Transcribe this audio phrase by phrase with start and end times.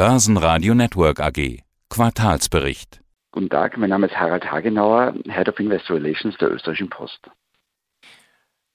[0.00, 1.58] Börsenradio Network AG.
[1.90, 3.02] Quartalsbericht.
[3.32, 7.20] Guten Tag, mein Name ist Harald Hagenauer, Head of Investor Relations der Österreichischen Post.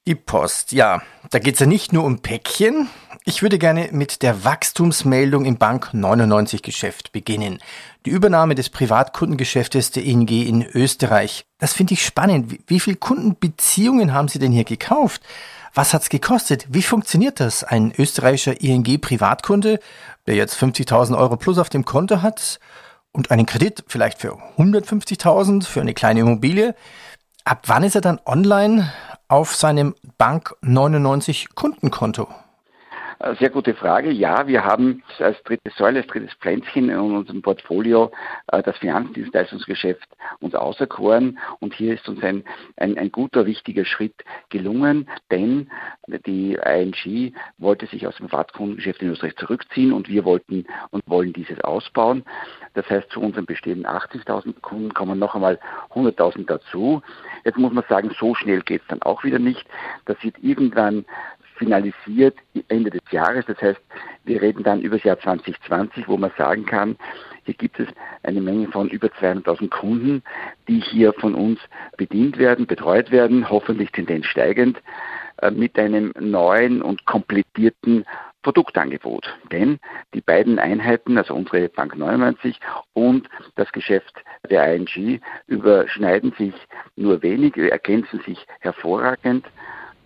[0.05, 1.01] Die Post, ja,
[1.31, 2.89] da geht es ja nicht nur um Päckchen.
[3.23, 7.57] Ich würde gerne mit der Wachstumsmeldung im Bank 99 Geschäft beginnen.
[8.05, 11.47] Die Übernahme des Privatkundengeschäftes der ING in Österreich.
[11.57, 12.55] Das finde ich spannend.
[12.67, 15.23] Wie viele Kundenbeziehungen haben Sie denn hier gekauft?
[15.77, 16.65] Was hat's gekostet?
[16.69, 17.65] Wie funktioniert das?
[17.65, 19.79] Ein österreichischer ING-Privatkunde,
[20.25, 22.61] der jetzt 50.000 Euro plus auf dem Konto hat
[23.11, 26.75] und einen Kredit vielleicht für 150.000 für eine kleine Immobilie.
[27.43, 28.89] Ab wann ist er dann online
[29.27, 32.29] auf seinem Bank 99 Kundenkonto?
[33.19, 34.11] Äh, sehr gute Frage.
[34.11, 38.11] Ja, wir haben als dritte Säule, als drittes Pflänzchen in unserem Portfolio
[38.47, 40.07] äh, das Finanzdienstleistungsgeschäft
[40.39, 41.39] uns auserkoren.
[41.59, 42.43] Und hier ist uns ein,
[42.77, 44.15] ein, ein guter, wichtiger Schritt
[44.49, 45.69] gelungen, denn
[46.25, 51.33] die ING wollte sich aus dem Privatkundengeschäft in Österreich zurückziehen und wir wollten und wollen
[51.33, 52.23] dieses ausbauen.
[52.73, 55.59] Das heißt, zu unseren bestehenden 80.000 Kunden kommen noch einmal
[55.93, 57.01] 100.000 dazu.
[57.45, 59.65] Jetzt muss man sagen, so schnell geht es dann auch wieder nicht.
[60.05, 61.05] Das wird irgendwann
[61.55, 63.45] finalisiert Ende des Jahres.
[63.45, 63.81] Das heißt,
[64.23, 66.97] wir reden dann über das Jahr 2020, wo man sagen kann,
[67.43, 67.87] hier gibt es
[68.23, 70.23] eine Menge von über 200.000 Kunden,
[70.67, 71.59] die hier von uns
[71.95, 74.81] bedient werden, betreut werden, hoffentlich Tendenz steigend,
[75.37, 78.05] äh, mit einem neuen und komplettierten
[78.41, 79.27] Produktangebot.
[79.51, 79.79] Denn
[80.13, 82.59] die beiden Einheiten, also unsere Bank 99
[82.93, 84.13] und das Geschäft
[84.49, 86.53] der ING, überschneiden sich
[86.95, 89.45] nur wenig, ergänzen sich hervorragend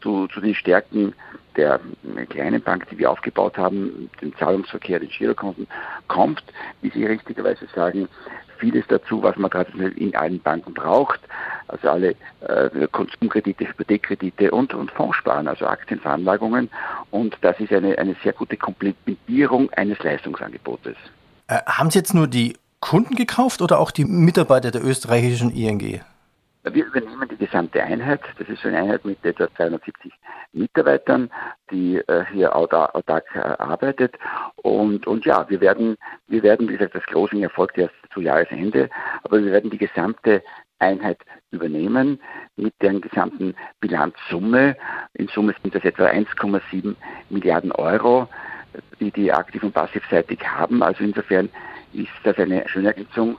[0.01, 1.13] zu, zu den Stärken
[1.55, 1.79] der
[2.29, 5.67] kleinen Bank, die wir aufgebaut haben, dem Zahlungsverkehr, den Girokonten,
[6.07, 6.43] kommt,
[6.81, 8.07] wie Sie richtigerweise sagen,
[8.59, 11.19] vieles dazu, was man gerade in allen Banken braucht.
[11.67, 16.69] Also alle äh, Konsumkredite, Hypothekkredite und, und Fondssparen, also Aktienveranlagungen.
[17.11, 20.95] Und das ist eine, eine sehr gute Komplettierung eines Leistungsangebotes.
[21.47, 26.01] Äh, haben Sie jetzt nur die Kunden gekauft oder auch die Mitarbeiter der österreichischen ING?
[26.63, 28.19] Wir übernehmen die gesamte Einheit.
[28.37, 30.11] Das ist eine Einheit mit etwa 270
[30.51, 31.31] Mitarbeitern,
[31.71, 34.15] die äh, hier autark äh, arbeitet.
[34.57, 35.95] Und, und ja, wir werden,
[36.27, 38.89] wir werden, wie gesagt, das Closing erfolgt erst zu Jahresende,
[39.23, 40.43] aber wir werden die gesamte
[40.79, 41.19] Einheit
[41.51, 42.19] übernehmen
[42.57, 44.75] mit deren gesamten Bilanzsumme.
[45.13, 46.95] In Summe sind das etwa 1,7
[47.29, 48.27] Milliarden Euro,
[48.99, 50.83] die die aktiv- und passivseitig haben.
[50.83, 51.49] Also insofern
[51.93, 53.37] ist das eine schöne Ergänzung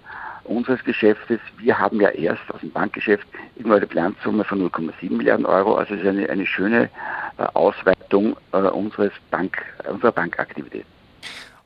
[0.51, 1.41] unseres Geschäftes.
[1.59, 5.77] Wir haben ja erst aus dem Bankgeschäft irgendwo eine Bilanzsumme von 0,7 Milliarden Euro.
[5.77, 6.91] Also es ist eine, eine schöne
[7.39, 10.85] äh, Ausweitung äh, unseres Bank, unserer Bankaktivität.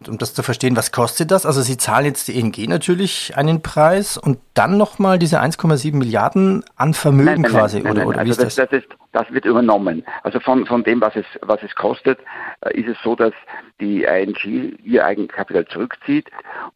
[0.00, 1.46] Und um das zu verstehen, was kostet das?
[1.46, 6.62] Also Sie zahlen jetzt die ENG natürlich einen Preis und dann nochmal diese 1,7 Milliarden
[6.76, 8.54] an Vermögen nein, nein, quasi, nein, oder, oder also wie ist das?
[8.56, 10.04] Das, das, ist, das wird übernommen.
[10.24, 12.18] Also von, von dem, was es, was es kostet,
[12.60, 13.32] äh, ist es so, dass
[13.80, 16.28] die ING ihr Eigenkapital zurückzieht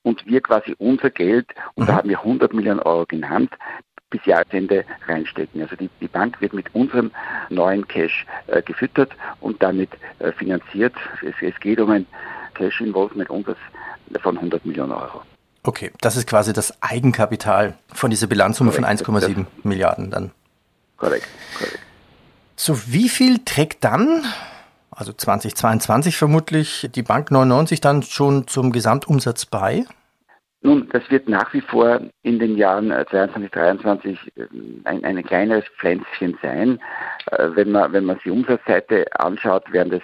[0.03, 1.87] und wir quasi unser Geld, und mhm.
[1.89, 3.53] da haben wir 100 Millionen Euro genannt,
[4.11, 5.61] bis Jahresende reinstecken.
[5.61, 7.11] Also die, die Bank wird mit unserem
[7.51, 9.11] neuen Cash äh, gefüttert
[9.41, 10.95] und damit äh, finanziert.
[11.23, 12.07] Es, es geht um ein
[12.55, 13.59] Cash Involvement unseres
[14.23, 15.23] von 100 Millionen Euro.
[15.65, 20.31] Okay, das ist quasi das Eigenkapital von dieser Bilanzsumme korrekt, von 1,7 Milliarden dann.
[20.97, 21.27] Korrekt,
[21.59, 21.88] korrekt.
[22.61, 24.25] So, wie viel trägt dann,
[24.91, 29.85] also 2022 vermutlich, die Bank 99 dann schon zum Gesamtumsatz bei?
[30.63, 34.33] Nun, das wird nach wie vor in den Jahren 2022, 2023
[34.83, 36.81] ein, ein kleineres Pflänzchen sein.
[37.31, 40.03] Äh, wenn man, wenn man die Umsatzseite anschaut, werden das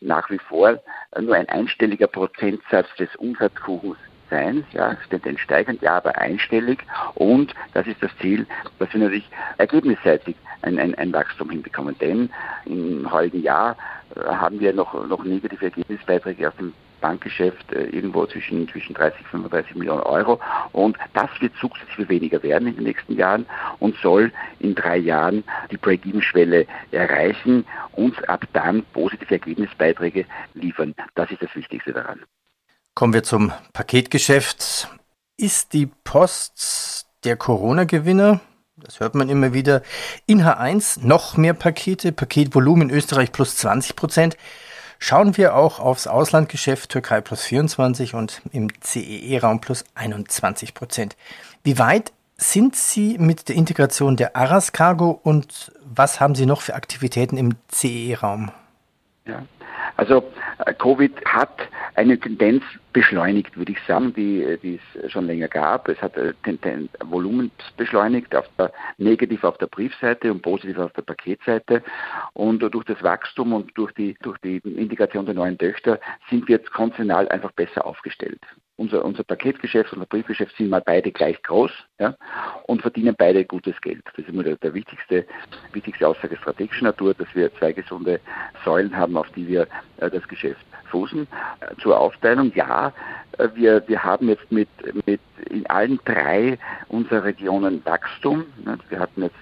[0.00, 0.78] nach wie vor
[1.20, 3.96] nur ein einstelliger Prozentsatz des Umsatzkuchens
[4.30, 6.78] sein, ja, Tendenz steigend, ja, aber einstellig.
[7.16, 8.46] Und das ist das Ziel,
[8.78, 9.28] dass wir natürlich
[9.58, 11.96] ergebnisseitig ein, ein, ein Wachstum hinbekommen.
[11.98, 12.30] Denn
[12.64, 13.76] im heutigen Jahr
[14.14, 19.20] äh, haben wir noch, noch negative Ergebnisbeiträge aus dem Bankgeschäft äh, irgendwo zwischen, zwischen 30
[19.20, 20.40] und 35 Millionen Euro.
[20.72, 23.46] Und das wird sukzessive weniger werden in den nächsten Jahren
[23.78, 30.24] und soll in drei Jahren die Break-Even-Schwelle erreichen, uns ab dann positive Ergebnisbeiträge
[30.54, 30.94] liefern.
[31.14, 32.20] Das ist das Wichtigste daran.
[32.94, 34.88] Kommen wir zum Paketgeschäft.
[35.36, 38.40] Ist die Post der Corona-Gewinner?
[38.86, 39.82] Das hört man immer wieder.
[40.26, 44.36] In H1 noch mehr Pakete, Paketvolumen in Österreich plus 20 Prozent.
[44.98, 51.16] Schauen wir auch aufs Auslandgeschäft Türkei plus 24 und im CEE-Raum plus 21 Prozent.
[51.64, 56.60] Wie weit sind Sie mit der Integration der Aras Cargo und was haben Sie noch
[56.60, 58.52] für Aktivitäten im CEE-Raum?
[59.26, 59.42] Ja,
[59.96, 60.22] also
[60.64, 61.58] äh, Covid hat
[61.94, 62.62] eine Tendenz
[62.96, 65.86] beschleunigt, würde ich sagen, die, die es schon länger gab.
[65.86, 70.94] Es hat äh, Tendenz, Volumen beschleunigt, auf der, negativ auf der Briefseite und positiv auf
[70.94, 71.82] der Paketseite.
[72.32, 76.00] Und durch das Wachstum und durch die, durch die Integration der neuen Töchter
[76.30, 78.40] sind wir jetzt konzernal einfach besser aufgestellt.
[78.76, 82.16] unser, unser Paketgeschäft und unser Briefgeschäft sind mal beide gleich groß ja,
[82.66, 84.00] und verdienen beide gutes Geld.
[84.06, 85.26] Das ist immer der, der wichtigste,
[85.72, 88.20] wichtigste Aussage strategischer Natur, dass wir zwei gesunde
[88.64, 89.66] Säulen haben, auf die wir
[89.98, 91.26] äh, das Geschäft fußen.
[91.60, 92.92] Äh, zur Aufteilung, ja,
[93.38, 94.68] äh, wir, wir haben jetzt mit,
[95.06, 98.44] mit in allen drei unserer Regionen Wachstum.
[98.64, 98.78] Ne.
[98.88, 99.36] Wir hatten jetzt,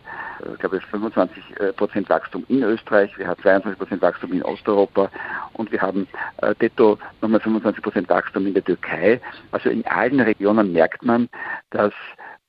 [0.44, 1.42] äh, ich glaube, 25
[1.76, 5.10] Prozent Wachstum in Österreich, wir haben 22 Prozent Wachstum in Osteuropa
[5.54, 6.06] und wir haben
[6.38, 9.20] äh, detto nochmal 25 Prozent Wachstum in der Türkei.
[9.52, 11.28] Also in allen Regionen merkt man,
[11.70, 11.92] dass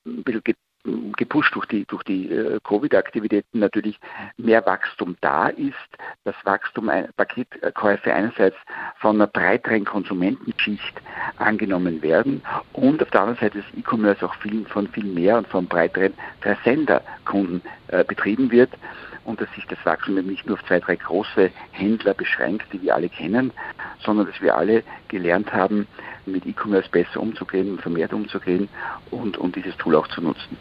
[0.06, 0.56] ein bisschen
[1.16, 4.00] gepusht durch die, durch die äh, Covid-Aktivitäten natürlich
[4.38, 5.74] mehr Wachstum da ist,
[6.24, 8.58] das Wachstum Paketkäufe einerseits
[8.98, 11.02] von einer breiteren Konsumentenschicht
[11.38, 12.42] angenommen werden
[12.74, 16.14] und auf der anderen Seite das E-Commerce auch viel, von viel mehr und von breiteren
[16.42, 18.72] Versenderkunden äh, betrieben wird
[19.26, 22.96] und dass sich das Wachstum nicht nur auf zwei, drei große Händler beschränkt, die wir
[22.96, 23.52] alle kennen,
[24.00, 25.88] sondern dass wir alle gelernt haben,
[26.26, 28.70] mit E-Commerce besser umzugehen, vermehrt umzugehen
[29.12, 30.58] und, und dieses Tool auch zu nutzen.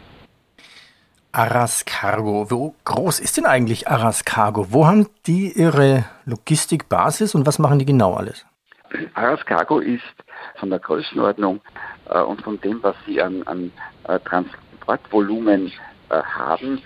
[1.35, 2.49] Aras Cargo.
[2.49, 4.67] Wo groß ist denn eigentlich Aras Cargo?
[4.69, 8.45] Wo haben die ihre Logistikbasis und was machen die genau alles?
[9.15, 10.01] Aras Cargo ist
[10.57, 11.59] von der Größenordnung
[12.09, 13.73] äh, und von dem, was sie an, an
[14.07, 15.73] äh, Transportvolumen
[16.09, 16.81] haben,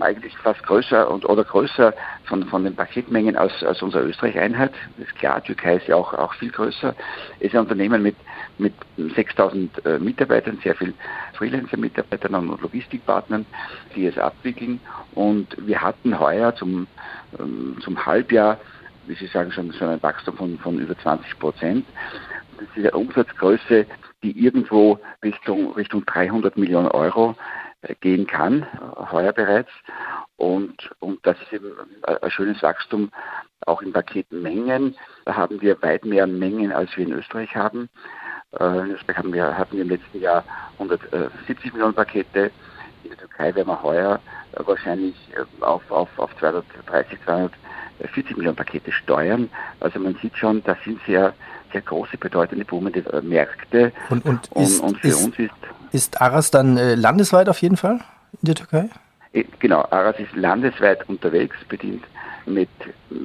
[0.00, 1.92] eigentlich fast größer und oder größer
[2.24, 4.72] von, von den Paketmengen als, als unsere Österreich-Einheit.
[4.98, 6.94] ist klar, Türkei ist ja auch, auch viel größer.
[7.40, 8.16] Ist ein Unternehmen mit,
[8.58, 10.94] mit 6000 äh, Mitarbeitern, sehr viel
[11.34, 13.46] Freelancer-Mitarbeitern und Logistikpartnern,
[13.94, 14.80] die es abwickeln.
[15.14, 16.86] Und wir hatten heuer zum,
[17.38, 18.58] ähm, zum Halbjahr,
[19.06, 21.86] wie Sie sagen, schon so ein Wachstum von, von über 20 Prozent.
[22.58, 23.86] Das ist eine Umsatzgröße,
[24.22, 27.57] die irgendwo Richtung, Richtung 300 Millionen Euro äh,
[28.00, 29.70] gehen kann, äh, heuer bereits.
[30.36, 31.72] Und, und das ist eben
[32.04, 33.10] ein schönes Wachstum
[33.66, 34.96] auch in Paketmengen.
[35.24, 37.88] Da haben wir weit mehr Mengen, als wir in Österreich haben.
[38.58, 40.44] Äh, in Österreich haben wir, hatten wir im letzten Jahr
[40.74, 42.50] 170 Millionen Pakete.
[43.04, 44.20] In der Türkei werden wir heuer
[44.52, 45.16] wahrscheinlich
[45.60, 49.50] auf, auf, auf 230, 240 Millionen Pakete steuern.
[49.80, 51.34] Also man sieht schon, das sind sehr,
[51.72, 53.92] sehr große, bedeutende, boomende Märkte.
[54.10, 55.52] Und, und, ist, und für ist, uns ist
[55.92, 58.00] ist Aras dann äh, landesweit auf jeden Fall
[58.40, 58.88] in der Türkei?
[59.32, 62.04] Äh, genau, Aras ist landesweit unterwegs, bedient
[62.46, 62.70] mit,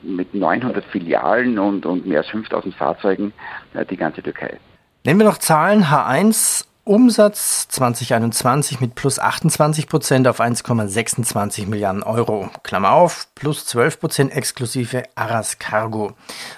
[0.04, 3.33] mit 900 Filialen und, und mehr als 5000 Fahrzeugen
[3.74, 4.57] äh, die ganze Türkei.
[5.06, 5.86] Nehmen wir noch Zahlen.
[5.86, 12.50] H1 Umsatz 2021 mit plus 28 Prozent auf 1,26 Milliarden Euro.
[12.63, 16.12] Klammer auf, plus 12 Prozent exklusive Aras Cargo.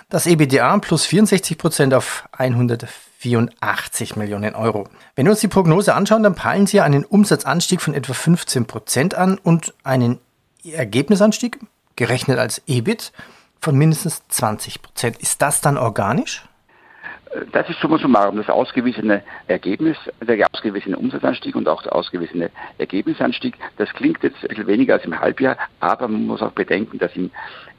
[0.10, 2.28] Das EBDA plus 64 Prozent auf
[3.30, 4.88] 184 Millionen Euro.
[5.16, 9.16] Wenn wir uns die Prognose anschauen, dann peilen Sie einen Umsatzanstieg von etwa 15 Prozent
[9.16, 10.19] an und einen
[10.63, 11.60] Ergebnisanstieg,
[11.95, 13.12] gerechnet als EBIT,
[13.62, 15.18] von mindestens 20 Prozent.
[15.18, 16.44] Ist das dann organisch?
[17.51, 23.56] das ist summa summarum das ausgewiesene Ergebnis, der ausgewiesene Umsatzanstieg und auch der ausgewiesene Ergebnisanstieg.
[23.78, 27.16] Das klingt jetzt ein bisschen weniger als im Halbjahr, aber man muss auch bedenken, dass
[27.16, 27.31] im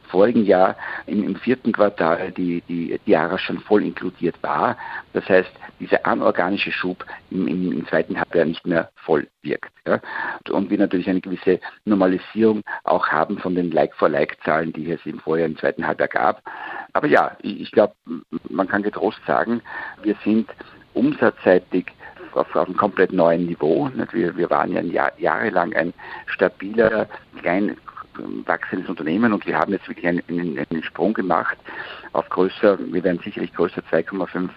[0.06, 0.76] vorigen Jahr
[1.06, 4.76] im, im vierten Quartal die, die, Jahre schon voll inkludiert war.
[5.12, 5.50] Das heißt,
[5.80, 9.72] dieser anorganische Schub im, im, im zweiten Halbjahr nicht mehr voll wirkt.
[9.86, 10.00] Ja.
[10.50, 15.48] Und wir natürlich eine gewisse Normalisierung auch haben von den Like-for-Like-Zahlen, die es im Vorjahr
[15.48, 16.42] im zweiten Halbjahr gab.
[16.92, 17.94] Aber ja, ich glaube,
[18.48, 19.60] man kann getrost sagen,
[20.02, 20.48] wir sind
[20.94, 21.86] umsatzseitig
[22.32, 23.90] auf, auf einem komplett neuen Niveau.
[24.12, 25.92] Wir, wir waren ja Jahr, jahrelang ein
[26.26, 27.08] stabiler,
[27.40, 27.76] klein
[28.44, 31.56] wachsendes Unternehmen und wir haben jetzt wirklich einen, einen, Sprung gemacht
[32.12, 34.48] auf größer, wir werden sicherlich größer 2,5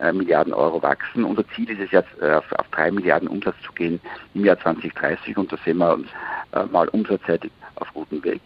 [0.00, 1.24] äh, Milliarden Euro wachsen.
[1.24, 4.00] Unser Ziel ist es jetzt, äh, auf, auf 3 Milliarden Umsatz zu gehen
[4.34, 6.08] im Jahr 2030 und da sehen wir uns
[6.52, 8.40] äh, mal umsatzseitig auf gutem Weg.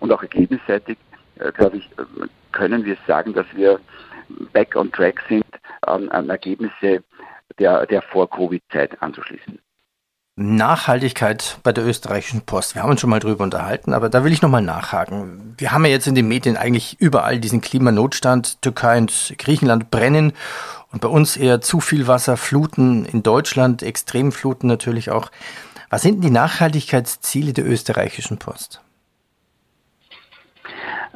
[0.00, 0.98] Und auch ergebnisseitig,
[1.38, 3.80] äh, glaube ich, äh, können wir sagen, dass wir
[4.52, 5.44] back on track sind,
[5.82, 7.02] an, an Ergebnisse
[7.58, 9.58] der, der Vor-Covid-Zeit anzuschließen.
[10.38, 12.74] Nachhaltigkeit bei der österreichischen Post.
[12.74, 15.54] Wir haben uns schon mal drüber unterhalten, aber da will ich nochmal nachhaken.
[15.56, 18.60] Wir haben ja jetzt in den Medien eigentlich überall diesen Klimanotstand.
[18.60, 20.34] Türkei und Griechenland brennen
[20.92, 25.30] und bei uns eher zu viel Wasser, Fluten in Deutschland, Extremfluten natürlich auch.
[25.88, 28.82] Was sind die Nachhaltigkeitsziele der österreichischen Post?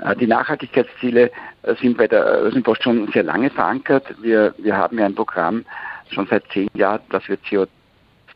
[0.02, 1.30] Äh, die Nachhaltigkeitsziele
[1.62, 4.06] äh, sind bei der Österreichischen schon sehr lange verankert.
[4.22, 5.66] Wir, wir haben ja ein Programm
[6.08, 7.66] schon seit zehn Jahren, das wir CO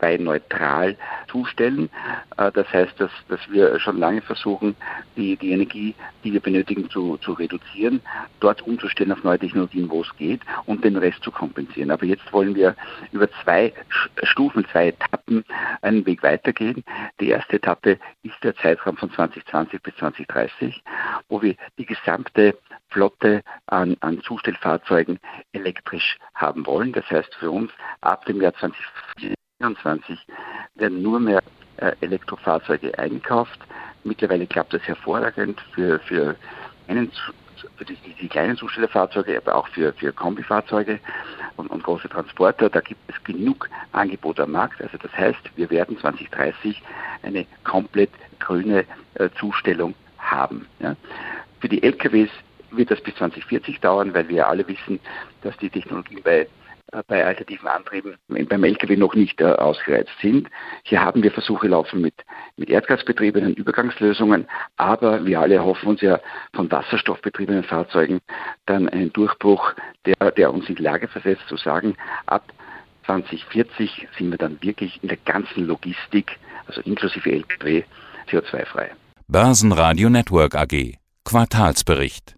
[0.00, 0.96] CO2-neutral
[1.28, 1.90] zustellen.
[2.36, 4.76] Äh, das heißt, dass, dass wir schon lange versuchen,
[5.16, 8.00] die, die Energie, die wir benötigen, zu, zu reduzieren,
[8.40, 11.90] dort umzustellen auf neue Technologien, wo es geht, und den Rest zu kompensieren.
[11.90, 12.74] Aber jetzt wollen wir
[13.12, 13.72] über zwei
[14.22, 15.44] Stufen, zwei Etappen
[15.82, 16.84] einen Weg weitergehen.
[17.20, 20.82] Die erste Etappe ist der Zeitraum von 2020 bis 2030,
[21.28, 22.56] wo wir die gesamte
[22.88, 25.18] Flotte an, an Zustellfahrzeugen
[25.52, 26.92] elektrisch haben wollen.
[26.92, 28.54] Das heißt für uns ab dem Jahr
[29.72, 30.18] 2024
[30.74, 31.42] werden nur mehr
[31.78, 33.58] äh, Elektrofahrzeuge eingekauft.
[34.04, 36.36] Mittlerweile klappt das hervorragend für, für,
[36.88, 37.10] einen,
[37.76, 40.98] für die, die, kleinen Zustellerfahrzeuge, aber auch für, für Kombifahrzeuge
[41.56, 42.68] und, und große Transporter.
[42.68, 44.82] Da gibt es genug Angebot am Markt.
[44.82, 46.82] Also das heißt, wir werden 2030
[47.22, 50.66] eine komplett grüne äh, Zustellung haben.
[50.80, 50.96] Ja.
[51.60, 52.30] Für die LKWs
[52.72, 55.00] wird das bis 2040 dauern, weil wir alle wissen,
[55.42, 56.46] dass die Technologien bei
[57.02, 60.48] bei alternativen Antrieben beim Lkw noch nicht äh, ausgereizt sind.
[60.84, 62.14] Hier haben wir Versuche laufen mit,
[62.56, 64.46] mit erdgasbetriebenen Übergangslösungen,
[64.76, 66.20] aber wir alle erhoffen uns ja
[66.54, 68.20] von wasserstoffbetriebenen Fahrzeugen
[68.66, 69.72] dann einen Durchbruch,
[70.06, 71.96] der, der uns in die Lage versetzt zu sagen,
[72.26, 72.52] ab
[73.06, 77.82] 2040 sind wir dann wirklich in der ganzen Logistik, also inklusive Lkw,
[78.30, 78.90] CO2-frei.
[79.28, 82.36] Börsenradio Network AG Quartalsbericht